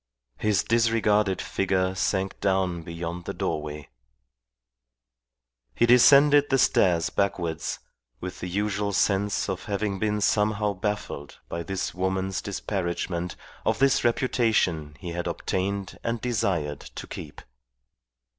[0.39, 3.87] His disregarded figure sank down beyond the doorway.
[5.75, 7.77] He descended the stairs backwards,
[8.19, 14.03] with the usual sense of having been somehow baffled by this woman's disparagement of this
[14.03, 17.39] reputation he had obtained and desired to keep.